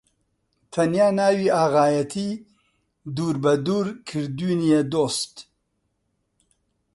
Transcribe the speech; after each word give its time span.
تەنیا 0.71 1.07
ناوی 1.17 1.53
ئاغایەتی 1.55 2.29
دوور 3.15 3.35
بە 3.43 3.53
دوور 3.65 3.87
کردوونیە 4.07 4.81
دۆست! 4.91 5.35